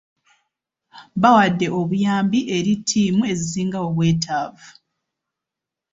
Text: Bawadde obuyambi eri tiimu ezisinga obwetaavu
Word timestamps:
Bawadde 1.21 1.67
obuyambi 1.79 2.39
eri 2.57 2.73
tiimu 2.87 3.23
ezisinga 3.31 3.77
obwetaavu 3.87 4.69